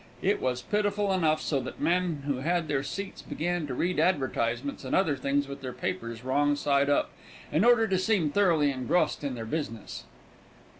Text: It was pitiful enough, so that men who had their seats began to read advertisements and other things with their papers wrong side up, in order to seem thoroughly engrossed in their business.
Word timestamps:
It 0.23 0.41
was 0.41 0.63
pitiful 0.63 1.13
enough, 1.13 1.39
so 1.43 1.59
that 1.59 1.79
men 1.79 2.23
who 2.25 2.37
had 2.37 2.67
their 2.67 2.81
seats 2.81 3.21
began 3.21 3.67
to 3.67 3.75
read 3.75 3.99
advertisements 3.99 4.83
and 4.83 4.95
other 4.95 5.15
things 5.15 5.47
with 5.47 5.61
their 5.61 5.73
papers 5.73 6.23
wrong 6.23 6.55
side 6.55 6.89
up, 6.89 7.11
in 7.51 7.63
order 7.63 7.87
to 7.87 7.99
seem 7.99 8.31
thoroughly 8.31 8.71
engrossed 8.71 9.23
in 9.23 9.35
their 9.35 9.45
business. 9.45 10.05